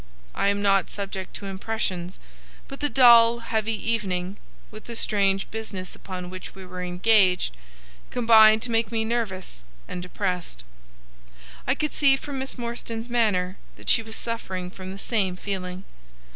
[0.33, 2.17] I am not subject to impressions,
[2.67, 4.37] but the dull, heavy evening,
[4.71, 7.55] with the strange business upon which we were engaged,
[8.09, 10.63] combined to make me nervous and depressed.
[11.67, 15.83] I could see from Miss Morstan's manner that she was suffering from the same feeling.